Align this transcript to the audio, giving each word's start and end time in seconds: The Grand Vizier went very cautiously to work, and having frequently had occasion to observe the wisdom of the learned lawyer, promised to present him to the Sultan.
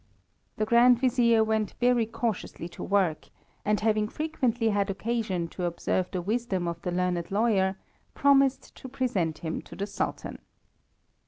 The 0.57 0.65
Grand 0.65 0.97
Vizier 0.97 1.43
went 1.43 1.75
very 1.79 2.07
cautiously 2.07 2.67
to 2.69 2.81
work, 2.81 3.27
and 3.63 3.79
having 3.81 4.07
frequently 4.07 4.69
had 4.69 4.89
occasion 4.89 5.47
to 5.49 5.65
observe 5.65 6.09
the 6.09 6.23
wisdom 6.23 6.67
of 6.67 6.81
the 6.81 6.89
learned 6.91 7.29
lawyer, 7.29 7.77
promised 8.15 8.73
to 8.77 8.89
present 8.89 9.37
him 9.45 9.61
to 9.61 9.75
the 9.75 9.85
Sultan. 9.85 10.39